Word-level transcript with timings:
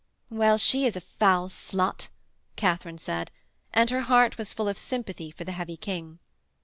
'Well, 0.31 0.57
she 0.57 0.87
is 0.87 0.95
a 0.95 1.01
foul 1.01 1.47
slut,' 1.47 2.07
Katharine 2.55 2.97
said, 2.97 3.29
and 3.71 3.91
her 3.91 4.01
heart 4.01 4.35
was 4.35 4.51
full 4.51 4.67
of 4.67 4.79
sympathy 4.79 5.29
for 5.29 5.43
the 5.43 5.51
heavy 5.51 5.77
King. 5.77 6.17